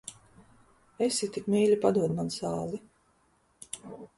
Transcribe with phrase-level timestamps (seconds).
[1.09, 2.81] Esi tik mīļa, padod man sāli.